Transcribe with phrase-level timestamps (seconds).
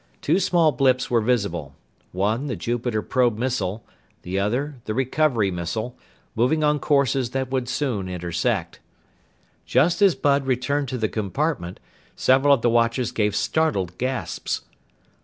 [0.19, 1.75] Two small blips were visible
[2.11, 3.85] one the Jupiter probe missile,
[4.23, 5.95] the other the recovery missile
[6.33, 8.79] moving on courses that would soon intersect.
[9.63, 11.79] Just as Bud returned to the compartment,
[12.15, 14.63] several of the watchers gave startled gasps.